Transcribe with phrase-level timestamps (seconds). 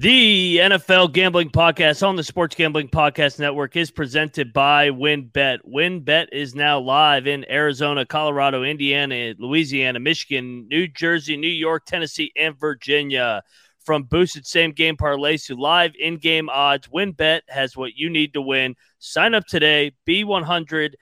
[0.00, 5.58] The NFL Gambling Podcast on the Sports Gambling Podcast Network is presented by WynnBET.
[5.68, 12.30] WynnBET is now live in Arizona, Colorado, Indiana, Louisiana, Michigan, New Jersey, New York, Tennessee,
[12.36, 13.42] and Virginia.
[13.80, 18.34] From boosted same game parlays to live in game odds, WynnBET has what you need
[18.34, 18.76] to win.
[19.00, 20.94] Sign up today, be $100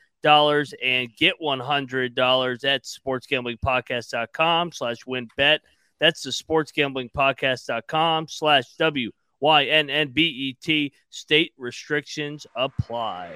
[0.83, 5.59] and get $100 at sportsgamblingpodcast.com slash wynnbet.
[6.01, 10.93] That's the sportsgamblingpodcast.com slash W-Y-N-N-B-E-T.
[11.11, 13.33] State restrictions apply.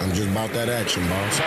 [0.00, 1.40] I'm just about that action, boss.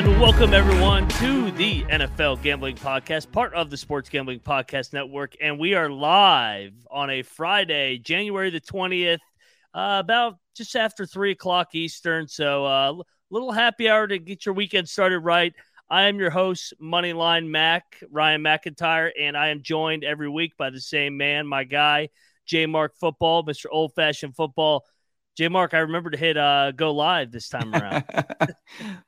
[0.00, 5.36] And welcome everyone to the NFL Gambling Podcast, part of the Sports Gambling Podcast Network.
[5.42, 9.18] And we are live on a Friday, January the 20th,
[9.74, 12.28] uh, about just after three o'clock Eastern.
[12.28, 15.52] So a uh, little happy hour to get your weekend started right.
[15.90, 20.70] I am your host, Moneyline Mac, Ryan McIntyre, and I am joined every week by
[20.70, 22.08] the same man, my guy,
[22.46, 23.66] J Mark Football, Mr.
[23.70, 24.82] Old Fashioned Football.
[25.36, 28.04] J Mark, I remember to hit uh, go live this time around.
[28.12, 28.56] that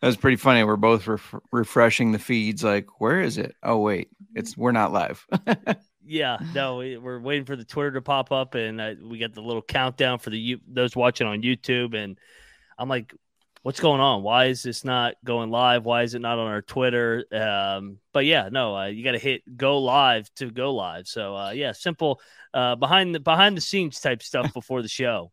[0.03, 0.65] was pretty funny.
[0.65, 2.65] We're both ref- refreshing the feeds.
[2.65, 3.55] Like, where is it?
[3.63, 5.27] Oh, wait, it's we're not live.
[6.07, 9.35] yeah, no, we- we're waiting for the Twitter to pop up, and uh, we got
[9.35, 11.95] the little countdown for the you- those watching on YouTube.
[11.95, 12.19] And
[12.79, 13.13] I'm like,
[13.63, 14.23] what's going on?
[14.23, 15.85] Why is this not going live?
[15.85, 17.25] Why is it not on our Twitter?
[17.33, 21.07] Um, but yeah, no, uh, you got to hit go live to go live.
[21.07, 22.21] So uh, yeah, simple
[22.55, 25.31] uh, behind the behind the scenes type stuff before the show.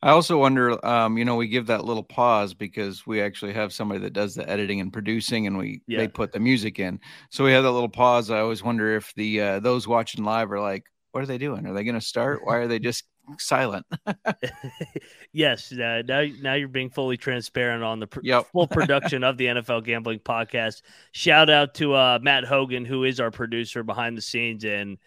[0.00, 3.72] I also wonder, um, you know, we give that little pause because we actually have
[3.72, 5.98] somebody that does the editing and producing, and we Yeah.
[5.98, 7.00] they put the music in.
[7.30, 8.30] So we have that little pause.
[8.30, 11.66] I always wonder if the uh, those watching live are like, what are they doing?
[11.66, 12.40] Are they going to start?
[12.44, 13.04] Why are they just
[13.38, 13.86] silent?
[15.32, 18.46] yes, uh, now now you're being fully transparent on the pr- Yep.
[18.52, 20.82] full production of the NFL Gambling Podcast.
[21.12, 24.98] Shout out to uh, Matt Hogan, who is our producer behind the scenes, and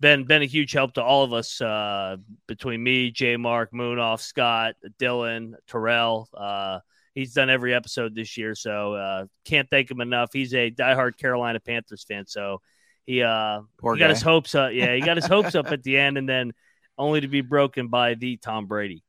[0.00, 2.16] been been a huge help to all of us uh,
[2.46, 3.36] between me, J.
[3.36, 6.28] Mark, Munaf, Scott, Dylan, Terrell.
[6.36, 6.80] Uh,
[7.14, 10.30] he's done every episode this year, so uh, can't thank him enough.
[10.32, 12.60] He's a diehard Carolina Panthers fan, so
[13.06, 14.72] he uh, Poor he got his hopes up.
[14.72, 16.52] Yeah, he got his hopes up at the end, and then
[16.98, 19.02] only to be broken by the Tom Brady.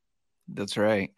[0.48, 1.12] That's right.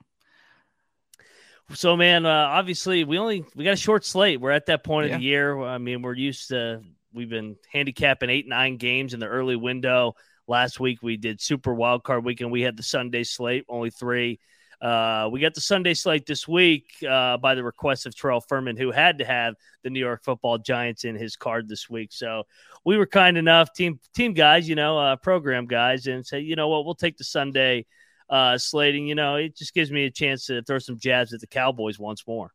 [1.73, 4.39] So, man, uh, obviously, we only we got a short slate.
[4.39, 5.16] We're at that point Yeah.
[5.16, 5.61] of the year.
[5.61, 6.81] I mean, we're used to
[7.17, 10.13] we've been handicapping eight nine games in the early window.
[10.47, 12.51] Last week we did Super Wild Card Weekend.
[12.51, 14.39] We had the Sunday slate, only three.
[14.79, 18.78] Uh, we got the Sunday slate this week uh, by the request of Terrell Furman,
[18.78, 22.13] who had to have the New York Football Giants in his card this week.
[22.13, 22.44] So
[22.85, 26.55] we were kind enough, team team guys, you know, uh, program guys, and say, you
[26.55, 27.88] know what, we'll take the Sunday
[28.29, 29.07] uh, slating.
[29.07, 31.97] You know, it just gives me a chance to throw some jabs at the Cowboys
[31.97, 32.53] once more.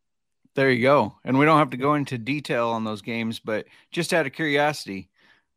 [0.54, 1.16] There you go.
[1.24, 4.32] And we don't have to go into detail on those games, but just out of
[4.32, 5.08] curiosity,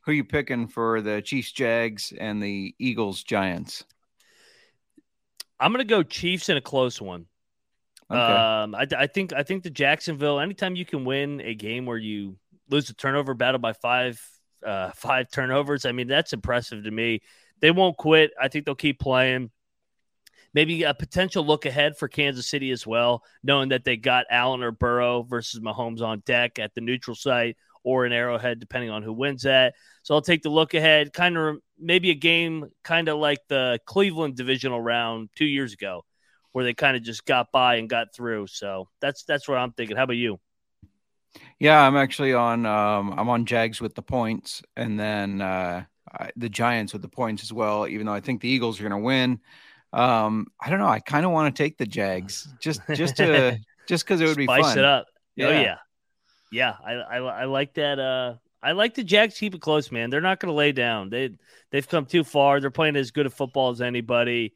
[0.01, 3.84] who you picking for the Chiefs, Jags, and the Eagles, Giants?
[5.59, 7.25] I'm going to go Chiefs in a close one.
[8.09, 8.19] Okay.
[8.19, 10.39] Um, I, I think I think the Jacksonville.
[10.39, 12.38] Anytime you can win a game where you
[12.69, 14.22] lose a turnover battle by five
[14.63, 17.22] uh, five turnovers, I mean that's impressive to me.
[17.61, 18.31] They won't quit.
[18.39, 19.50] I think they'll keep playing.
[20.55, 24.63] Maybe a potential look ahead for Kansas City as well, knowing that they got Allen
[24.63, 29.03] or Burrow versus Mahomes on deck at the neutral site or an Arrowhead, depending on
[29.03, 29.75] who wins that.
[30.01, 31.13] So I'll take the look ahead.
[31.13, 36.03] Kind of maybe a game kind of like the Cleveland divisional round two years ago,
[36.51, 38.47] where they kind of just got by and got through.
[38.47, 39.97] So that's that's what I'm thinking.
[39.97, 40.39] How about you?
[41.59, 42.66] Yeah, I'm actually on.
[42.66, 45.83] Um, I'm on Jags with the points, and then uh,
[46.37, 47.87] the Giants with the points as well.
[47.87, 49.41] Even though I think the Eagles are going to win,
[49.95, 50.87] um, I don't know.
[50.87, 54.37] I kind of want to take the Jags just just to just because it would
[54.37, 54.78] be Spice fun.
[54.79, 55.05] it up.
[55.09, 55.61] Oh Yeah.
[55.61, 55.75] yeah,
[56.52, 56.73] yeah.
[56.85, 57.99] I, I I like that.
[57.99, 60.09] Uh, I like the Jags keep it close, man.
[60.09, 61.09] They're not going to lay down.
[61.09, 61.31] They
[61.72, 62.59] they've come too far.
[62.59, 64.53] They're playing as good a football as anybody.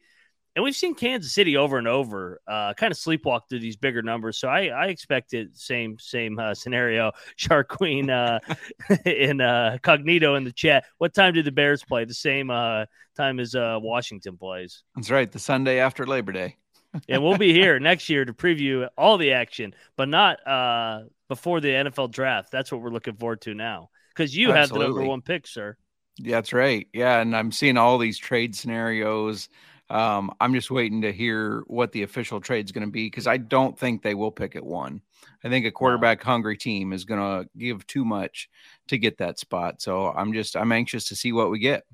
[0.56, 4.02] And we've seen Kansas City over and over, uh, kind of sleepwalk through these bigger
[4.02, 4.38] numbers.
[4.38, 7.12] So I, I expected same same uh, scenario.
[7.36, 8.40] Shark Queen uh,
[9.04, 10.84] in uh, Cognito in the chat.
[10.98, 12.04] What time did the Bears play?
[12.04, 12.86] The same uh,
[13.16, 14.82] time as uh, Washington plays.
[14.96, 15.30] That's right.
[15.30, 16.56] The Sunday after Labor Day.
[17.08, 21.60] and we'll be here next year to preview all the action, but not uh, before
[21.60, 22.50] the NFL draft.
[22.50, 25.76] That's what we're looking forward to now because you have the number one pick, sir.
[26.18, 26.86] That's right.
[26.92, 29.48] Yeah, and I'm seeing all these trade scenarios.
[29.90, 33.26] Um, I'm just waiting to hear what the official trade is going to be because
[33.26, 35.02] I don't think they will pick at one.
[35.42, 38.48] I think a quarterback hungry team is going to give too much
[38.88, 39.82] to get that spot.
[39.82, 41.84] So I'm just I'm anxious to see what we get.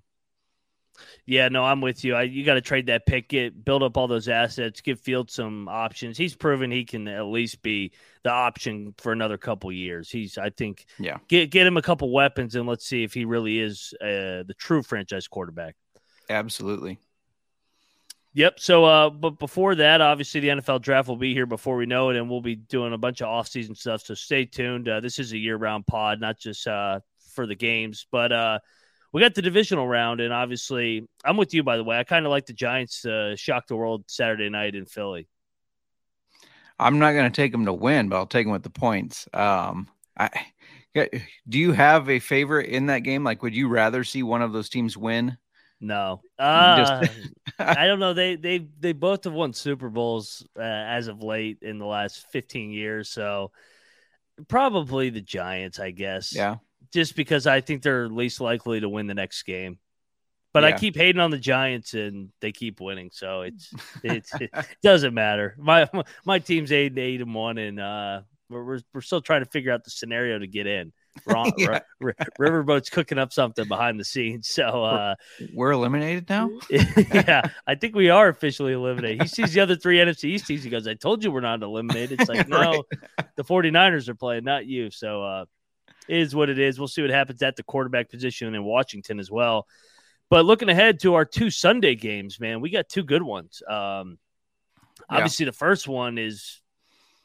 [1.26, 2.14] Yeah, no, I'm with you.
[2.14, 5.30] I, you got to trade that pick, get build up all those assets, give Field
[5.30, 6.16] some options.
[6.16, 10.10] He's proven he can at least be the option for another couple years.
[10.10, 11.18] He's, I think, Yeah.
[11.28, 14.54] get get him a couple weapons and let's see if he really is uh, the
[14.56, 15.76] true franchise quarterback.
[16.30, 16.98] Absolutely.
[18.36, 18.60] Yep.
[18.60, 22.10] So, uh, but before that, obviously the NFL draft will be here before we know
[22.10, 24.02] it, and we'll be doing a bunch of off-season stuff.
[24.02, 24.90] So stay tuned.
[24.90, 27.00] Uh, this is a year-round pod, not just uh,
[27.32, 28.58] for the games, but uh,
[29.10, 31.62] we got the divisional round, and obviously, I'm with you.
[31.62, 34.74] By the way, I kind of like the Giants uh, shock the world Saturday night
[34.74, 35.28] in Philly.
[36.78, 39.26] I'm not going to take them to win, but I'll take them with the points.
[39.32, 40.28] Um, I
[40.94, 43.24] do you have a favorite in that game?
[43.24, 45.38] Like, would you rather see one of those teams win?
[45.80, 47.18] No, uh, Just-
[47.58, 48.14] I don't know.
[48.14, 52.26] They they they both have won Super Bowls uh, as of late in the last
[52.32, 53.52] 15 years, so
[54.48, 56.34] probably the Giants, I guess.
[56.34, 56.56] Yeah.
[56.92, 59.78] just because I think they're least likely to win the next game.
[60.52, 63.70] But I keep hating on the Giants and they keep winning, so it's
[64.02, 64.50] it's it
[64.82, 65.54] doesn't matter.
[65.58, 65.86] My
[66.24, 69.70] my team's eight and eight and one, and uh, we're we're still trying to figure
[69.72, 70.94] out the scenario to get in.
[71.24, 71.80] Ron, Yeah.
[72.00, 75.14] R- R- Riverboat's cooking up something behind the scenes, so uh,
[75.54, 76.50] We're eliminated now.
[76.70, 79.22] yeah, I think we are officially eliminated.
[79.22, 80.62] He sees the other three NFC East teams.
[80.62, 82.20] He goes, I told you we're not eliminated.
[82.20, 82.84] It's like, no,
[83.36, 84.90] the 49ers are playing, not you.
[84.90, 85.44] So uh
[86.08, 86.78] it is what it is.
[86.78, 89.66] We'll see what happens at the quarterback position in Washington as well.
[90.30, 93.62] But looking ahead to our two Sunday games, man, we got two good ones.
[93.68, 94.18] Um
[95.10, 95.16] Yeah.
[95.16, 96.60] obviously the first one is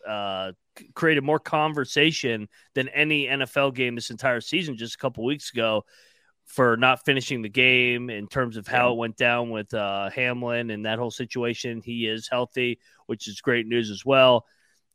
[0.07, 0.51] uh
[0.95, 5.83] created more conversation than any NFL game this entire season just a couple weeks ago
[6.45, 10.69] for not finishing the game in terms of how it went down with uh, Hamlin
[10.69, 11.81] and that whole situation.
[11.83, 14.45] He is healthy, which is great news as well.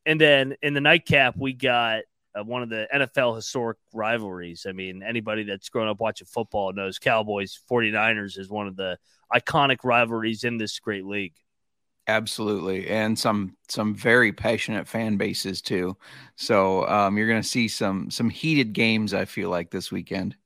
[0.05, 2.03] And then in the nightcap, we got
[2.35, 4.67] uh, one of the NFL historic rivalries.
[4.69, 8.99] I mean, anybody that's grown up watching football knows Cowboys 49ers is one of the
[9.33, 11.35] iconic rivalries in this great league.
[12.09, 15.97] Absolutely, and some some very passionate fan bases too.
[16.37, 19.13] So um, you're going to see some some heated games.
[19.13, 20.37] I feel like this weekend.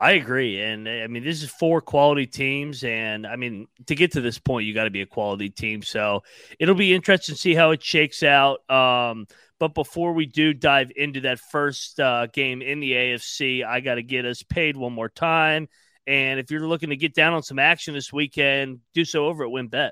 [0.00, 0.62] I agree.
[0.62, 2.84] And I mean, this is four quality teams.
[2.84, 5.82] And I mean, to get to this point, you got to be a quality team.
[5.82, 6.22] So
[6.60, 8.68] it'll be interesting to see how it shakes out.
[8.70, 9.26] Um,
[9.58, 13.96] but before we do dive into that first uh, game in the AFC, I got
[13.96, 15.68] to get us paid one more time.
[16.06, 19.44] And if you're looking to get down on some action this weekend, do so over
[19.44, 19.90] at WynnBET.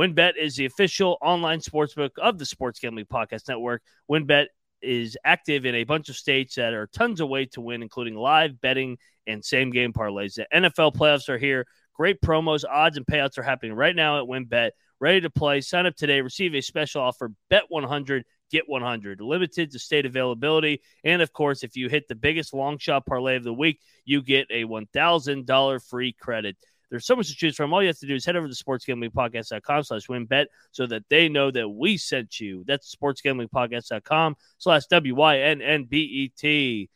[0.00, 3.82] WynnBET is the official online sportsbook of the Sports Gambling Podcast Network.
[4.10, 4.46] WynnBET
[4.80, 8.14] is active in a bunch of states that are tons of ways to win, including
[8.14, 10.36] live betting and same game parlays.
[10.36, 11.66] The NFL playoffs are here.
[11.92, 14.70] Great promos, odds, and payouts are happening right now at WynnBET.
[15.00, 15.60] Ready to play?
[15.60, 16.22] Sign up today.
[16.22, 17.30] Receive a special offer.
[17.50, 19.20] Bet 100, get 100.
[19.20, 20.80] Limited to state availability.
[21.04, 24.22] And of course, if you hit the biggest long shot parlay of the week, you
[24.22, 26.56] get a $1,000 free credit.
[26.90, 27.72] There's so much to choose from.
[27.72, 31.28] All you have to do is head over to sportsgamblingpodcast.com slash wynnbet so that they
[31.28, 32.64] know that we sent you.
[32.66, 36.90] That's sportsgamblingpodcast.com slash W-Y-N-N-B-E-T.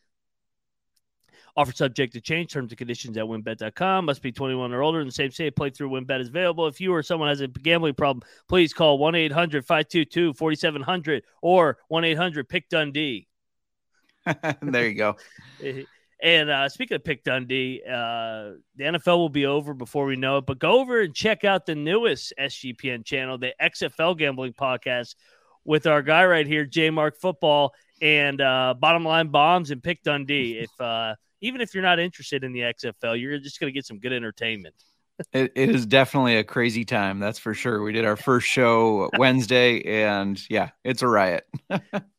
[1.56, 2.52] Offer subject to change.
[2.52, 4.06] Terms and conditions at wynnbet.com.
[4.06, 5.54] Must be 21 or older in the same state.
[5.54, 6.66] Play through WynnBET is available.
[6.66, 11.78] If you or someone has a gambling problem, please call 1 800 522 4700 or
[11.86, 13.28] 1 800 Pick Dundee.
[14.62, 15.16] there you go.
[16.22, 20.38] And uh, speaking of Pick Dundee, uh, the NFL will be over before we know
[20.38, 20.46] it.
[20.46, 25.16] But go over and check out the newest SGPN channel, the XFL Gambling Podcast,
[25.64, 30.02] with our guy right here, J Mark Football, and uh, Bottom Line Bombs and Pick
[30.02, 30.58] Dundee.
[30.64, 33.84] If uh, even if you're not interested in the XFL, you're just going to get
[33.84, 34.74] some good entertainment.
[35.32, 37.20] It, it is definitely a crazy time.
[37.20, 37.82] That's for sure.
[37.82, 41.46] We did our first show Wednesday, and yeah, it's a riot.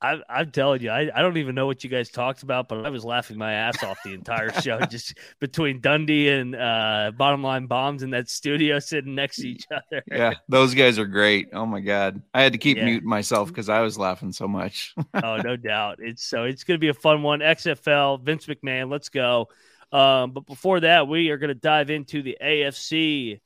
[0.02, 2.86] I, I'm telling you, I, I don't even know what you guys talked about, but
[2.86, 7.44] I was laughing my ass off the entire show, just between Dundee and uh, Bottom
[7.44, 10.02] Line Bombs in that studio sitting next to each other.
[10.10, 11.50] yeah, those guys are great.
[11.52, 12.86] Oh my god, I had to keep Yeah.
[12.86, 14.96] muting myself because I was laughing so much.
[15.22, 15.98] oh, no doubt.
[16.00, 17.42] It's so it's going to be a fun one.
[17.42, 19.50] XFL, Vince McMahon, let's go.
[19.96, 23.40] Um, but before that, we are going to dive into the AFC,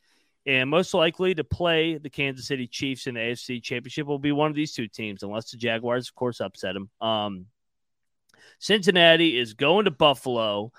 [0.47, 4.31] and most likely to play the Kansas City Chiefs in the AFC Championship will be
[4.31, 6.89] one of these two teams, unless the Jaguars, of course, upset them.
[6.99, 7.45] Um,
[8.57, 10.71] Cincinnati is going to Buffalo.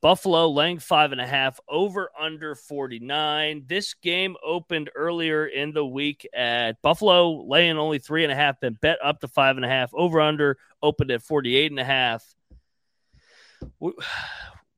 [0.00, 3.64] Buffalo laying five and a half over under 49.
[3.66, 8.58] This game opened earlier in the week at Buffalo laying only three and a half,
[8.60, 9.92] then bet up to five and a half.
[9.92, 12.24] Over under opened at 48 and a half.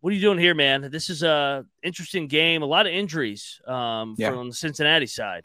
[0.01, 0.91] What are you doing here, man?
[0.91, 2.63] This is a interesting game.
[2.63, 4.31] A lot of injuries um, Yeah.
[4.33, 5.45] from the Cincinnati side.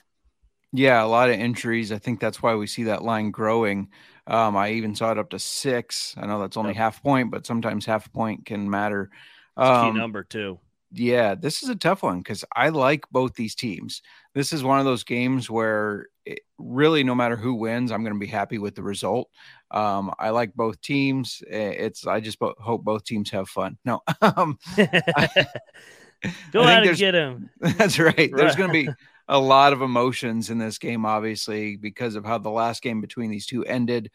[0.71, 1.91] Yeah, a lot of injuries.
[1.91, 3.89] I think that's why we see that line growing.
[4.27, 6.15] Um, I even saw it up to six.
[6.17, 6.75] I know that's only Yep.
[6.75, 9.09] half point, but sometimes half point can matter.
[9.65, 10.59] A key Um, number two.
[10.91, 14.01] yeah, this is a tough one because I like both these teams.
[14.35, 18.13] This is one of those games where it, really, no matter who wins, I'm going
[18.13, 19.29] to be happy with the result.
[19.71, 21.43] Um, I like both teams.
[21.47, 23.77] It's I just bo- hope both teams have fun.
[23.85, 24.57] No, um,
[26.51, 27.49] Go I out and get him.
[27.59, 28.31] that's right.
[28.33, 28.89] There's going to be
[29.27, 33.29] a lot of emotions in this game, obviously, because of how the last game between
[33.29, 34.11] these two ended.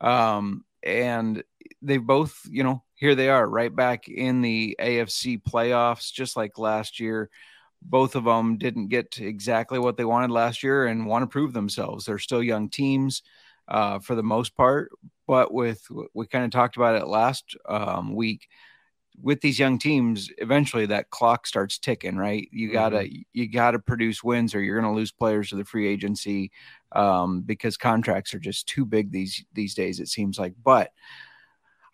[0.00, 1.42] Um, and
[1.80, 6.58] they both, you know, here they are right back in the AFC playoffs, just like
[6.58, 7.30] last year.
[7.84, 11.52] Both of them didn't get exactly what they wanted last year and want to prove
[11.52, 12.04] themselves.
[12.04, 13.22] They're still young teams
[13.68, 14.90] uh, for the most part,
[15.26, 18.48] but with we kind of talked about it last um, week
[19.20, 22.48] with these young teams, eventually that clock starts ticking, right?
[22.50, 26.50] You gotta you gotta produce wins, or you're gonna lose players to the free agency
[26.92, 30.00] um, because contracts are just too big these these days.
[30.00, 30.90] It seems like, but.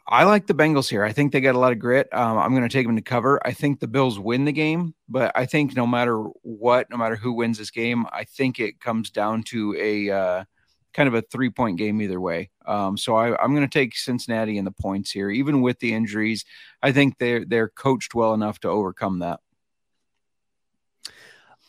[0.08, 1.04] I like the Bengals here.
[1.04, 2.08] I think they got a lot of grit.
[2.12, 3.40] Um, I'm going to take them to cover.
[3.46, 7.16] I think the Bills win the game, but I think no matter what, no matter
[7.16, 10.44] who wins this game, I think it comes down to a uh,
[10.92, 12.50] kind of a three point game either way.
[12.66, 15.94] Um, so I, I'm going to take Cincinnati in the points here, even with the
[15.94, 16.44] injuries.
[16.82, 19.40] I think they're they're coached well enough to overcome that.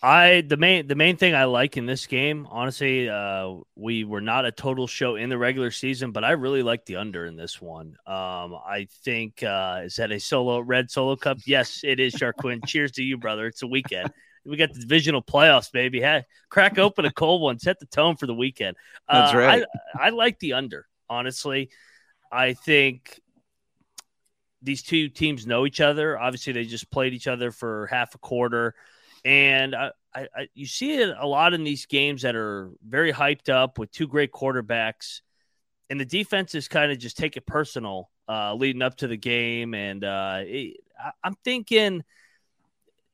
[0.04, 4.22] I the main the main thing I like in this game, honestly, uh, we were
[4.22, 7.36] not a total show in the regular season, but I really like the under in
[7.36, 7.98] this one.
[8.08, 11.38] Um, I think uh, is that a solo red solo cup?
[11.46, 12.16] Yes, it is.
[12.16, 13.46] Sharquin, cheers to you, brother.
[13.46, 14.12] It's a weekend.
[14.44, 16.02] We got the divisional playoffs, baby.
[16.02, 18.78] Hey, crack open a cold one, set the tone for the weekend.
[19.08, 19.66] That's Uh, right.
[19.96, 20.88] I, I like the under.
[21.12, 21.70] Honestly,
[22.32, 23.20] I think
[24.62, 26.18] these two teams know each other.
[26.20, 28.76] Obviously, they just played each other for half a quarter,
[29.24, 33.14] and I, I, I you see it a lot in these games that are very
[33.14, 35.22] hyped up with two great quarterbacks,
[35.90, 39.74] and the defenses kind of just take it personal uh, leading up to the game.
[39.74, 40.78] And uh, it,
[41.24, 42.04] I'm thinking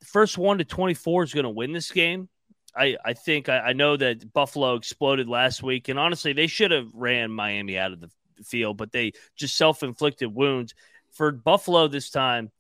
[0.03, 2.29] first one to 24 is going to win this game.
[2.75, 6.71] I, I think I, I know that Buffalo exploded last week, and honestly, they should
[6.71, 8.09] have ran Miami out of the
[8.43, 10.73] field, but they just self inflicted wounds.
[11.13, 12.51] For Buffalo this time,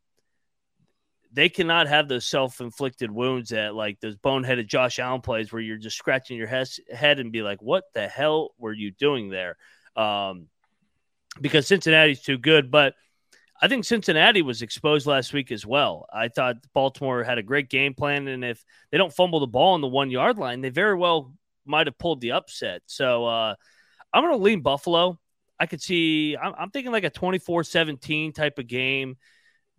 [1.31, 5.61] they cannot have those self inflicted wounds that like those boneheaded Josh Allen plays where
[5.61, 9.57] you're just scratching your head and be like, what the hell were you doing there?
[9.95, 10.47] Um,
[11.39, 12.95] because Cincinnati's too good, but
[13.59, 16.05] I think Cincinnati was exposed last week as well.
[16.13, 19.73] I thought Baltimore had a great game plan, and if they don't fumble the ball
[19.73, 21.33] on the one yard line, they very well
[21.65, 22.81] might have pulled the upset.
[22.85, 23.55] So uh,
[24.13, 25.19] I'm going to lean Buffalo.
[25.59, 29.17] I could see, I'm, I'm thinking like a 24 17 type of game.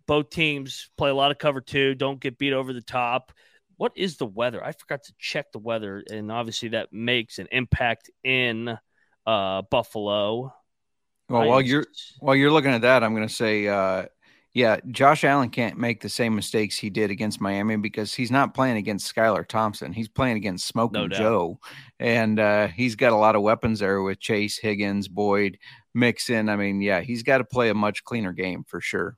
[0.09, 3.31] Both teams play a lot of cover two, don't get beat over the top.
[3.77, 4.65] What is the weather?
[4.65, 8.75] I forgot to check the weather, and obviously that makes an impact in
[9.27, 10.51] uh, Buffalo.
[11.29, 11.85] Well, while you're
[12.21, 14.05] while you're looking at that, I'm going to say, uh,
[14.51, 18.55] yeah, Josh Allen can't make the same mistakes he did against Miami because he's not
[18.55, 19.93] playing against Skylar Thompson.
[19.93, 21.15] He's playing against Smoking No.
[21.15, 21.59] Joe,
[21.99, 25.59] and uh, he's got a lot of weapons there with Chase, Higgins, Boyd,
[25.93, 26.49] Mixon.
[26.49, 29.15] I mean, yeah, he's got to play a much cleaner game for sure.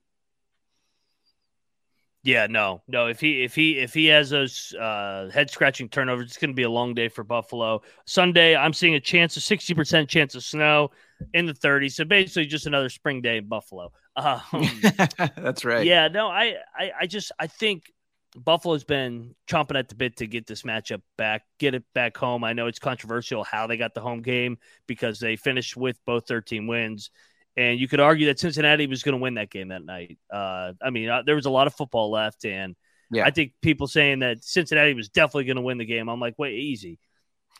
[2.24, 3.08] Yeah, no, no.
[3.08, 6.56] If he if he if he has those uh, head scratching turnovers, it's going to
[6.56, 7.82] be a long day for Buffalo.
[8.06, 10.92] Sunday, I'm seeing a chance of sixty percent chance of snow
[11.34, 11.94] in the 30s.
[11.94, 13.92] So basically, just another spring day in Buffalo.
[14.16, 14.42] Um,
[15.36, 15.86] That's right.
[15.86, 17.86] yeah, no, I, I I just I think
[18.36, 22.44] Buffalo's been chomping at the bit to get this matchup back, get it back home.
[22.44, 26.28] I know it's controversial how they got the home game because they finished with both
[26.28, 27.10] 13 wins.
[27.62, 30.18] And you could argue that Cincinnati was going to win that game that night.
[30.34, 32.76] Uh, I mean, uh, there was a lot of football left, and
[33.12, 33.26] Yeah.
[33.26, 36.10] I think people saying that Cincinnati was definitely going to win the game.
[36.10, 36.98] I'm like, wait, easy.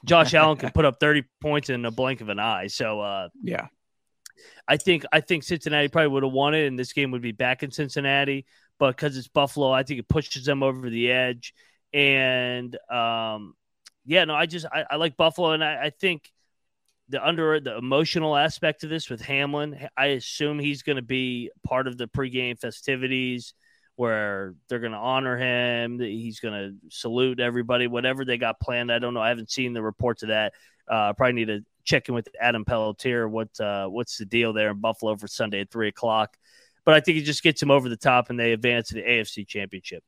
[0.06, 2.68] Josh Allen can put up 30 points in a blink of an eye.
[2.68, 3.68] So uh, Yeah.
[4.68, 7.32] I think I think Cincinnati probably would have won it, and this game would be
[7.32, 8.46] back in Cincinnati.
[8.80, 11.54] But because it's Buffalo, I think it pushes them over the edge.
[11.94, 13.54] And um,
[14.06, 16.32] yeah, no, I just I, I like Buffalo, and I, I think
[17.12, 21.52] the under the emotional aspect of this with Hamlin, I assume he's going to be
[21.64, 23.54] part of the pregame festivities
[23.96, 26.00] where they're going to honor him.
[26.00, 28.92] He's going to salute everybody, whatever they got planned.
[28.92, 29.22] I don't know.
[29.22, 30.54] I haven't seen the reports of that.
[30.90, 33.28] Uh, probably need to check in with Adam Pelletier.
[33.28, 36.36] What uh, what's the deal there in Buffalo for Sunday at three o'clock?
[36.84, 39.04] But I think it just gets him over the top, and they advance to the
[39.04, 40.04] AFC Championship.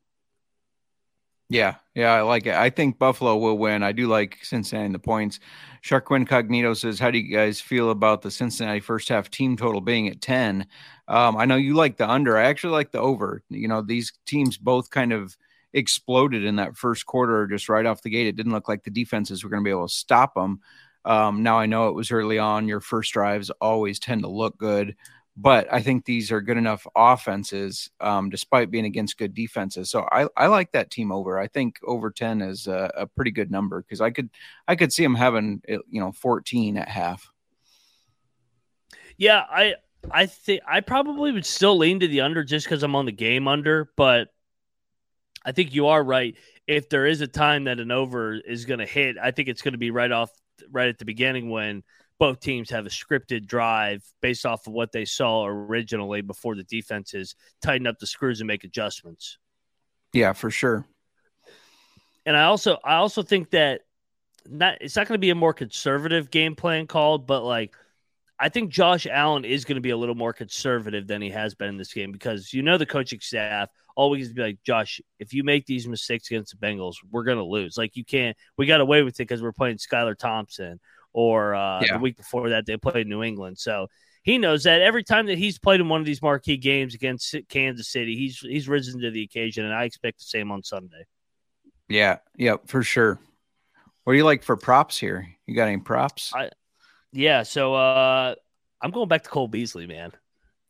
[1.53, 2.55] Yeah, yeah, I like it.
[2.55, 3.83] I think Buffalo will win.
[3.83, 5.39] I do like Cincinnati in the points.
[5.81, 9.79] Shark Incognito says, "How do you guys feel about the Cincinnati first half team total
[9.81, 10.65] being at ten?
[11.07, 12.37] Um, I know you like the under.
[12.37, 13.43] I actually like the over.
[13.49, 15.37] You know, these teams both kind of
[15.73, 18.27] exploded in that first quarter, just right off the gate.
[18.27, 20.59] It didn't look like the defenses were going to be able to stop them.
[21.05, 22.67] Um, now I know it was early on.
[22.67, 24.95] Your first drives always tend to look good,
[25.35, 29.89] but I think these are good enough offenses, um, despite being against good defenses.
[29.89, 31.39] So I, I like that team over.
[31.39, 34.29] I think over ten is a, a pretty good number because I could
[34.67, 37.31] I could see them having you know fourteen at half.
[39.17, 39.75] Yeah, I
[40.11, 43.11] I think I probably would still lean to the under just because I'm on the
[43.11, 44.29] game under, but
[45.43, 46.35] I think you are right.
[46.67, 49.61] If there is a time that an over is going to hit, I think it's
[49.61, 50.29] going to be right off
[50.71, 51.83] right at the beginning when
[52.23, 56.63] both teams have a scripted drive based off of what they saw originally before the
[56.63, 59.39] defenses tighten up the screws and make adjustments.
[60.13, 60.85] Yeah, for sure.
[62.25, 63.81] And I also I also think that
[64.47, 67.75] not it's not going to be a more conservative game plan called, but like
[68.39, 71.55] I think Josh Allen is going to be a little more conservative than he has
[71.55, 75.33] been in this game because you know the coaching staff always be like, Josh, if
[75.33, 77.77] you make these mistakes against the Bengals, we're going to lose.
[77.77, 78.37] Like you can't.
[78.57, 80.79] We got away with it because we're playing Skylar Thompson,
[81.13, 81.93] or uh, yeah.
[81.93, 83.57] the week before that they played New England.
[83.57, 83.87] So
[84.23, 87.35] he knows that every time that he's played in one of these marquee games against
[87.49, 91.05] Kansas City, he's he's risen to the occasion, and I expect the same on Sunday.
[91.89, 93.19] Yeah, yeah, for sure.
[94.03, 95.27] What do you like for props here?
[95.45, 96.33] You got any props?
[96.35, 96.49] I,
[97.11, 98.35] yeah, so uh,
[98.81, 100.11] I'm going back to Cole Beasley, man.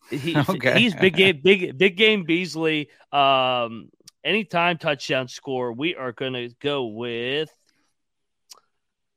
[0.10, 0.80] He, okay.
[0.80, 2.90] He's big game, big big game Beasley.
[3.12, 3.90] Um,
[4.24, 7.50] anytime touchdown score, we are going to go with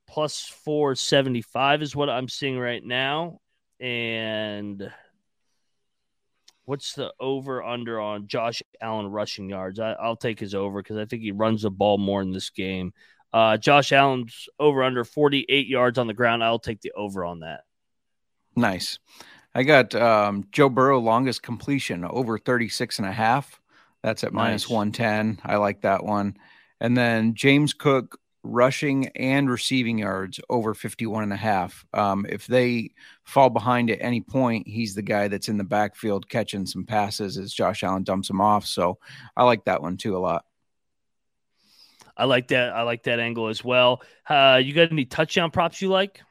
[0.07, 3.39] plus 475 is what I'm seeing right now.
[3.79, 4.91] And
[6.65, 9.79] what's the over under on Josh Allen rushing yards?
[9.79, 12.49] I, will take his over because I think he runs the ball more in this
[12.49, 12.93] game.
[13.33, 16.43] Uh, Josh Allen's over under 48 yards on the ground.
[16.43, 17.61] I'll take the over on that.
[18.55, 18.99] Nice.
[19.53, 23.61] I got um, Joe Burrow longest completion over 36 and a half.
[24.01, 24.43] That's at nice.
[24.43, 25.39] minus 110.
[25.43, 26.37] I like that one.
[26.79, 31.85] And then James Cook rushing and receiving yards over 51 and a half.
[31.93, 32.91] Um, if they
[33.23, 37.37] fall behind at any point, he's the guy that's in the backfield catching some passes
[37.37, 38.65] as Josh Allen dumps him off.
[38.65, 38.97] So
[39.35, 40.45] I like that one too a lot.
[42.15, 42.73] I like that.
[42.73, 44.01] I like that angle as well.
[44.27, 46.21] Uh, you got any touchdown props you like?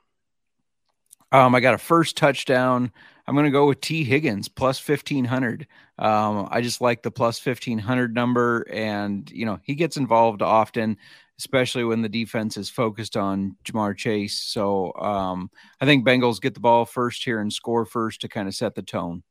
[1.31, 2.93] Um, I got a first touchdown.
[3.27, 4.05] I'm going to go with T.
[4.05, 5.67] Higgins plus 1500.
[5.99, 10.99] Um, I just like the plus 1500 number, and you know he gets involved often,
[11.39, 14.39] especially when the defense is focused on Ja'Marr Chase.
[14.39, 18.49] So um, I think Bengals get the ball first here and score first to kind
[18.49, 19.23] of set the tone.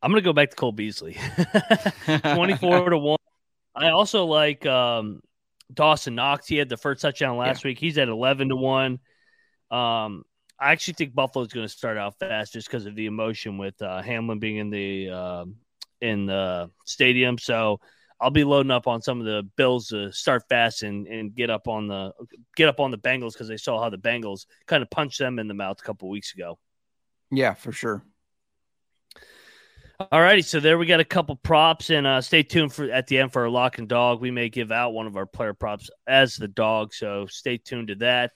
[0.00, 1.16] I'm going to go back to Cole Beasley,
[2.22, 3.18] 24 to one.
[3.74, 5.20] I also like um,
[5.72, 6.46] Dawson Knox.
[6.46, 7.70] He had the first touchdown last yeah.
[7.70, 7.78] week.
[7.78, 9.00] He's at 11 to one.
[9.70, 10.24] Um,
[10.60, 13.80] I actually think Buffalo's going to start out fast just because of the emotion with
[13.82, 15.44] uh, Hamlin being in the uh,
[16.00, 17.38] in the stadium.
[17.38, 17.80] So
[18.20, 21.50] I'll be loading up on some of the Bills to start fast and, and get
[21.50, 22.12] up on the
[22.56, 25.38] get up on the Bengals because they saw how the Bengals kind of punched them
[25.38, 26.58] in the mouth a couple weeks ago.
[27.30, 28.02] Yeah, for sure.
[30.12, 33.08] All righty, so there we got a couple props, and uh, stay tuned for at
[33.08, 34.20] the end for our lock and dog.
[34.20, 37.88] We may give out one of our player props as the dog, so stay tuned
[37.88, 38.30] to that.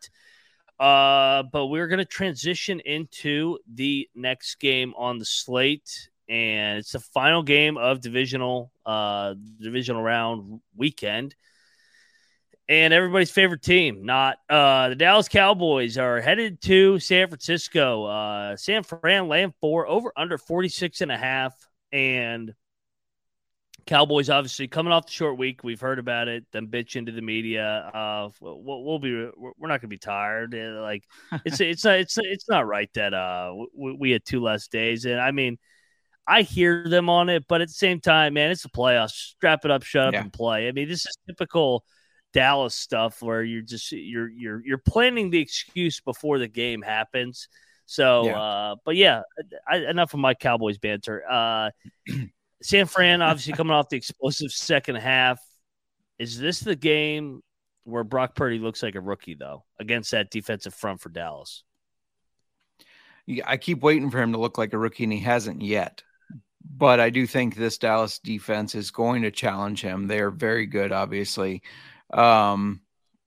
[0.81, 6.93] Uh, but we're going to transition into the next game on the slate, and it's
[6.93, 11.35] the final game of divisional uh divisional round weekend.
[12.69, 18.07] And everybody's favorite team, not uh the Dallas Cowboys, are headed to San Francisco.
[18.07, 21.55] Uh San Fran land for over under 46 and a half.
[21.93, 22.55] And
[23.85, 25.63] Cowboys obviously coming off the short week.
[25.63, 26.47] We've heard about it.
[26.53, 27.91] Them bitch into the media.
[27.93, 30.55] Uh, we'll, we'll be we're not gonna be tired.
[30.55, 31.05] Like
[31.45, 35.05] it's it's not it's it's not right that uh we, we, had two less days.
[35.05, 35.59] And I mean,
[36.27, 39.11] I hear them on it, but at the same time, man, it's the playoffs.
[39.11, 40.21] Strap it up, shut up, yeah.
[40.21, 40.69] and play.
[40.69, 41.85] I mean, this is typical
[42.33, 47.49] Dallas stuff where you're just you're you're you're planning the excuse before the game happens.
[47.87, 48.41] So, yeah.
[48.41, 49.23] uh, but yeah,
[49.69, 51.25] I, enough of my Cowboys banter.
[51.29, 51.71] Uh,
[52.63, 55.41] San Fran obviously coming off the explosive second half.
[56.19, 57.43] Is this the game
[57.85, 61.65] where Brock Purdy looks like a rookie though against that defensive front for Dallas?
[63.27, 66.03] Yeah, I keep waiting for him to look like a rookie, and he hasn't yet.
[66.65, 70.07] But I do think this Dallas defense is going to challenge him.
[70.07, 71.63] They are very good, obviously.
[72.13, 72.83] Um,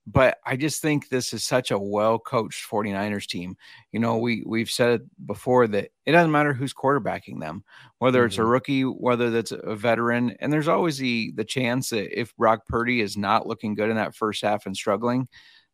[0.06, 3.56] but I just think this is such a well coached 49ers team.
[3.90, 7.64] You know, we we've said it before that it doesn't matter who's quarterbacking them,
[7.98, 8.26] whether mm-hmm.
[8.26, 8.50] it's a mm-hmm.
[8.50, 13.00] rookie, whether that's a veteran, and there's always the the chance that if Brock Purdy
[13.00, 15.26] is not looking good in that first half and struggling,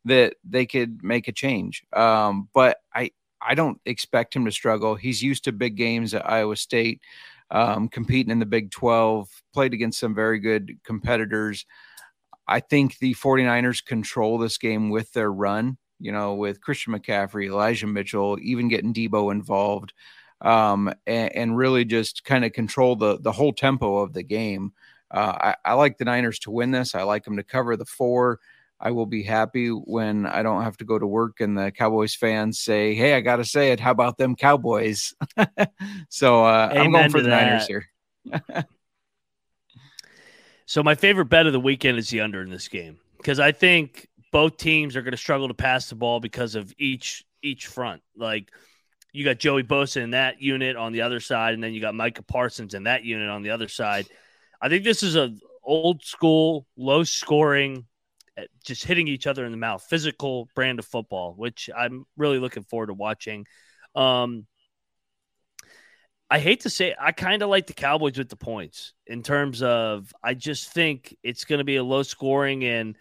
[0.06, 1.84] that they could make a change.
[1.92, 4.94] Um, but I I don't expect him to struggle.
[4.94, 7.02] He's used to big games at Iowa State,
[7.52, 11.66] um, competing in the Big 12, played against some very good competitors.
[12.48, 17.46] I think the 49ers control this game with their run, you know, with Christian McCaffrey,
[17.46, 19.92] Elijah Mitchell, even getting Deebo involved,
[20.40, 24.72] um, and, and, really just kind of control the, the whole tempo of the game.
[25.10, 26.96] Uh, I, I, like the Niners to win this.
[26.96, 28.40] I like them to cover the four.
[28.84, 32.16] I will be happy when I don't have to go to work and the Cowboys
[32.16, 33.78] fans say, Hey, I got to say it.
[33.78, 35.14] How about them Cowboys?
[36.08, 37.46] so uh, I'm going for the that.
[37.46, 37.86] Niners here.
[40.66, 43.52] so, my favorite bet of the weekend is the under in this game because I
[43.52, 47.68] think both teams are going to struggle to pass the ball because of each each
[47.68, 48.02] front.
[48.16, 48.50] Like,
[49.12, 51.94] you got Joey Bosa in that unit on the other side, and then you got
[51.94, 54.06] Micah Parsons in that unit on the other side.
[54.60, 57.86] I think this is a old school, low scoring
[58.64, 62.62] just hitting each other in the mouth, physical brand of football, which I'm really looking
[62.62, 63.46] forward to watching.
[63.94, 64.46] Um,
[66.30, 69.62] I hate to say, I kind of like the Cowboys with the points in terms
[69.62, 72.96] of I just think it's going to be a low scoring, and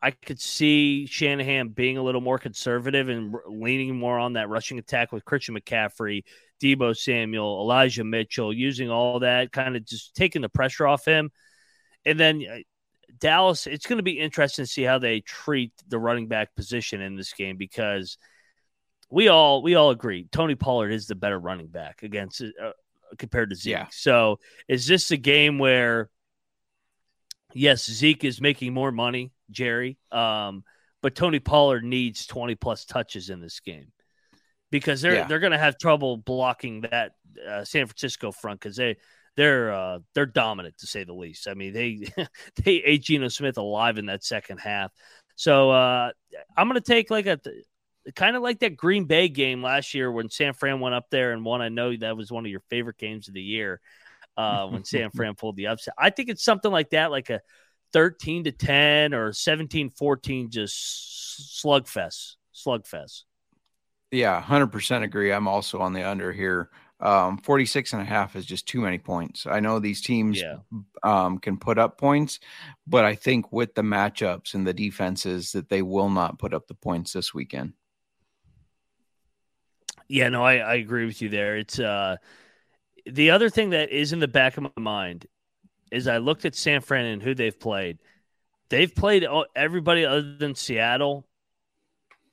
[0.00, 4.78] I could see Shanahan being a little more conservative and leaning more on that rushing
[4.78, 6.22] attack with Christian McCaffrey,
[6.62, 11.32] Deebo Samuel, Elijah Mitchell, using all that, kind of just taking the pressure off him.
[12.04, 12.44] And then
[13.18, 17.00] Dallas, it's going to be interesting to see how they treat the running back position
[17.00, 18.18] in this game because
[19.10, 22.72] we all we all agree Tony Pollard is the better running back against uh,
[23.18, 23.72] compared to Zeke.
[23.72, 23.86] Yeah.
[23.90, 26.10] So is this a game where
[27.54, 30.64] yes, Zeke is making more money, Jerry, um,
[31.02, 33.92] but Tony Pollard needs 20 plus touches in this game
[34.70, 35.26] because they're yeah.
[35.26, 37.12] they're going to have trouble blocking that
[37.48, 38.96] uh, San Francisco front because they
[39.36, 41.48] they're uh, they're dominant to say the least.
[41.48, 42.08] I mean, they
[42.64, 44.92] they ate Geno Smith alive in that second half.
[45.36, 46.10] So uh,
[46.56, 47.38] I'm going to take like a
[48.14, 51.32] kind of like that Green Bay game last year when San Fran went up there
[51.32, 51.60] and won.
[51.60, 53.80] I know that was one of your favorite games of the year
[54.36, 55.94] uh, when San Fran pulled the upset.
[55.98, 57.40] I think it's something like that, like a
[57.92, 63.24] 13 to 10 or 17 14, just slugfest, slugfest.
[64.10, 65.32] Yeah, 100% agree.
[65.32, 66.70] I'm also on the under here
[67.00, 69.46] um 46 and a half is just too many points.
[69.46, 70.56] I know these teams yeah.
[71.02, 72.40] um can put up points
[72.86, 76.66] but i think with the matchups and the defenses that they will not put up
[76.66, 77.74] the points this weekend.
[80.08, 81.56] Yeah no i, I agree with you there.
[81.58, 82.16] It's uh
[83.04, 85.26] the other thing that is in the back of my mind
[85.92, 87.98] is i looked at san fran and who they've played.
[88.68, 91.24] They've played everybody other than seattle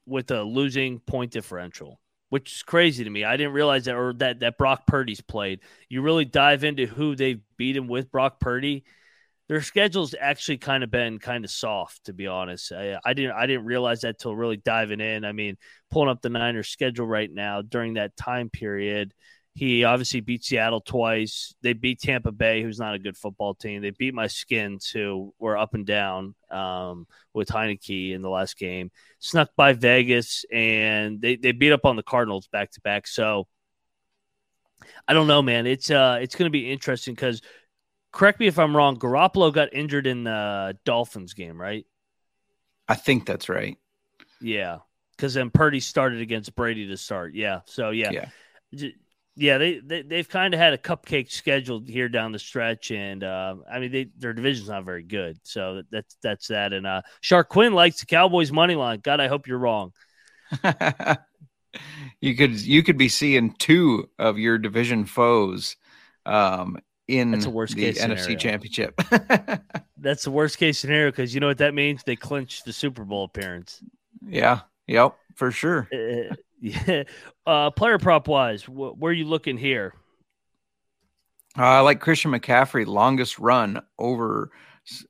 [0.06, 2.00] with a losing point differential
[2.34, 3.24] which is crazy to me.
[3.24, 5.60] I didn't realize that, or that that Brock Purdy's played.
[5.88, 8.86] You really dive into who they've beaten with Brock Purdy.
[9.50, 12.72] Their schedule's actually kind of been kind of soft, to be honest.
[12.72, 15.26] I, I didn't I didn't realize that till really diving in.
[15.26, 15.58] I mean,
[15.92, 19.14] pulling up the Niners schedule right now during that time period,
[19.56, 21.54] he obviously beat Seattle twice.
[21.62, 23.82] They beat Tampa Bay, who's not a good football team.
[23.82, 28.58] They beat my Skins, who were up and down um, with Heinicke in the last
[28.58, 28.90] game.
[29.20, 33.06] Snuck by Vegas, and they, they beat up on the Cardinals back to back.
[33.06, 33.48] So
[35.08, 35.68] I don't know, man.
[35.68, 37.44] It's uh, it's going to be interesting because
[38.12, 38.98] correct me if I'm wrong.
[38.98, 41.86] Garoppolo got injured in the Dolphins game, right?
[42.88, 43.78] I think that's right.
[44.42, 44.80] Yeah,
[45.16, 47.36] because then Purdy started against Brady to start.
[47.36, 48.10] Yeah, so yeah.
[48.12, 48.90] yeah
[49.36, 53.24] yeah, they, they they've kind of had a cupcake scheduled here down the stretch, and
[53.24, 56.72] uh, I mean they, their division's not very good, so that's that's that.
[56.72, 59.00] And uh, Shark Quinn likes the Cowboys money line.
[59.02, 59.92] God, I hope you're wrong.
[62.22, 65.78] you could you could be seeing two of your division foes
[66.28, 68.38] um, in that's a worst the case NFC scenario.
[68.38, 69.02] Championship.
[69.98, 72.04] that's the worst case scenario because you know what that means?
[72.04, 73.84] They clinch the Super Bowl appearance.
[74.28, 74.62] Yeah.
[74.88, 75.16] Yep.
[75.36, 75.90] For sure.
[76.64, 77.04] Yeah.
[77.46, 79.94] Uh, player prop wise, wh- where are you looking here?
[81.58, 84.50] Uh, I like Christian McCaffrey, longest run over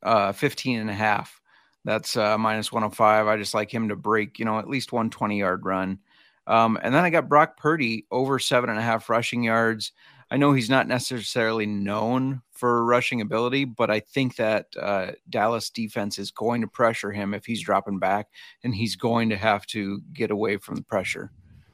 [0.02, 1.40] uh, 15 and a half.
[1.86, 3.28] That's uh, minus 105.
[3.28, 6.00] I just like him to break, you know, at least one 20 yard run.
[6.48, 9.92] Um, and then I got Brock Purdy over seven and a half rushing yards.
[10.32, 15.70] I know he's not necessarily known for rushing ability, but I think that uh, Dallas
[15.70, 18.30] defense is going to pressure him if he's dropping back,
[18.64, 21.32] and he's going to have to get away from the pressure.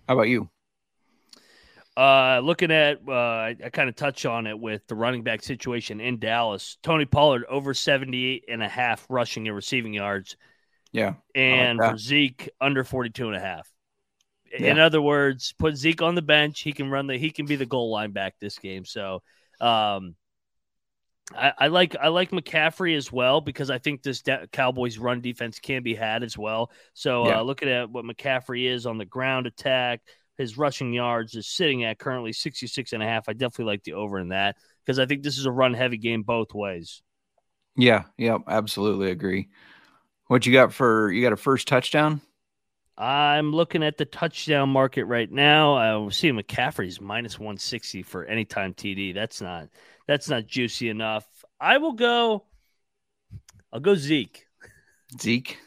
[0.09, 0.49] How about you?
[1.95, 5.43] Uh, looking at, uh, I, I kind of touch on it with the running back
[5.43, 6.79] situation in Dallas.
[6.81, 10.35] Tony Pollard over 78 and a half rushing and receiving yards.
[10.91, 11.13] Yeah.
[11.35, 11.91] and that.
[11.91, 13.71] for Zeke under 42 and a half.
[14.51, 14.71] Yeah.
[14.71, 16.61] In other words, put Zeke on the bench.
[16.61, 18.85] He can run the he can be the goal line back this game.
[18.85, 19.21] So
[19.61, 20.15] um
[21.35, 25.21] I, I like I like McCaffrey as well because I think this de- Cowboys run
[25.21, 26.71] defense can be had as well.
[26.93, 27.39] So Yeah.
[27.39, 30.01] uh, looking at what McCaffrey is on the ground attack,
[30.37, 33.29] his rushing yards is sitting at currently 66 and a half.
[33.29, 35.97] I definitely like the over in that because I think this is a run heavy
[35.97, 37.01] game both ways.
[37.75, 38.03] Yeah.
[38.17, 38.41] Yep.
[38.47, 39.49] Absolutely agree.
[40.27, 42.21] What you got for you got a first touchdown?
[42.97, 45.75] I'm looking at the touchdown market right now.
[45.75, 49.13] I see McCaffrey's minus 160 for anytime TD.
[49.13, 49.69] That's not
[50.09, 51.27] that's not juicy enough.
[51.61, 52.45] I will go.
[53.71, 54.43] I'll go Zeke.
[55.21, 55.59] Zeke.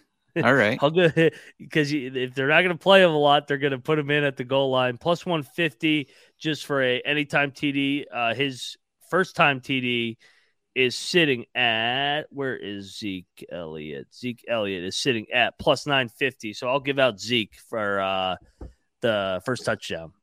[0.42, 0.76] All right.
[0.82, 1.08] I'll go
[1.60, 4.10] because if they're not going to play him a lot, they're going to put him
[4.10, 6.08] in at the goal line plus 150
[6.40, 8.06] just for a anytime TD.
[8.12, 8.76] Uh, his
[9.10, 10.16] first time TD
[10.74, 14.12] is sitting at where is Zeke Elliott?
[14.12, 16.52] Zeke Elliott is sitting at plus 950.
[16.54, 18.36] So I'll give out Zeke for uh,
[19.02, 20.14] the first touchdown.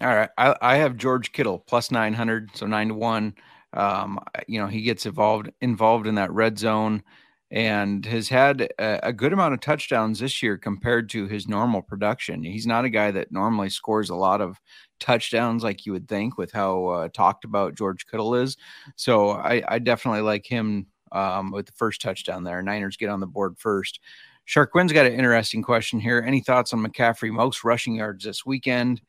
[0.00, 0.30] All right.
[0.38, 3.34] I, I have George Kittle plus 900, so 9 to 1.
[3.74, 7.02] Um, you know, he gets involved involved in that red zone
[7.50, 11.82] and has had a, a good amount of touchdowns this year compared to his normal
[11.82, 12.42] production.
[12.42, 14.58] He's not a guy that normally scores a lot of
[15.00, 18.56] touchdowns like you would think with how uh, talked about George Kittle is.
[18.96, 22.62] So I, I definitely like him um, with the first touchdown there.
[22.62, 24.00] Niners get on the board first.
[24.46, 26.24] Shark Quinn's got an interesting question here.
[26.26, 29.02] Any thoughts on McCaffrey most rushing yards this weekend?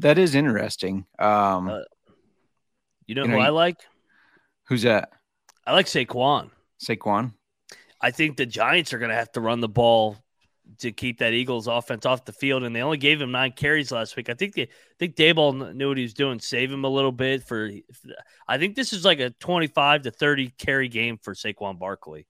[0.00, 1.06] That is interesting.
[1.18, 1.80] Um, Uh,
[3.06, 3.76] You know You who know, I like?
[4.68, 5.10] who's that?
[5.66, 6.50] I like Saquon.
[6.82, 7.34] Saquon.
[8.00, 10.16] I think the Giants are going to have to run the ball
[10.78, 13.92] to keep that Eagles offense off the field, and they only gave him nine carries
[13.92, 14.28] last week.
[14.30, 16.88] I think they, I think Daboll kn- knew what he was doing, save him a
[16.88, 17.70] little bit for.
[18.48, 22.26] I think this is like a twenty-five to thirty carry game for Saquon Barkley.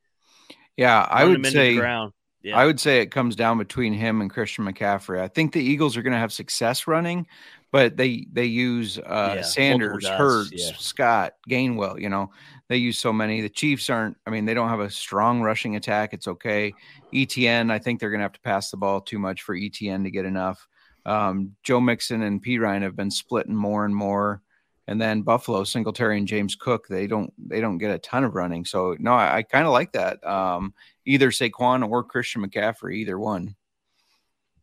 [0.76, 2.12] Yeah, I would him into the say ground.
[2.42, 2.56] Yeah.
[2.56, 5.20] I would say it comes down between him and Christian McCaffrey.
[5.20, 7.26] I think the Eagles are going to have success running,
[7.70, 10.72] but they they use uh, Yeah, Sanders, Hurts, yeah.
[10.76, 12.00] Scott, Gainwell.
[12.00, 12.30] You know,
[12.68, 13.40] they use so many.
[13.40, 14.16] The Chiefs aren't.
[14.26, 16.12] I mean, they don't have a strong rushing attack.
[16.12, 16.74] It's okay.
[17.14, 20.02] ETN, I think they're going to have to pass the ball too much for ETN
[20.04, 20.66] to get enough.
[21.04, 24.42] Um, Joe Mixon and Perine have been splitting more and more.
[24.88, 28.34] And then Buffalo, Singletary, and James Cook, they don't they don't get a ton of
[28.34, 28.64] running.
[28.64, 30.24] So no, I, I kind of like that.
[30.26, 30.74] Um,
[31.06, 33.54] either Saquon or Christian McCaffrey, either one.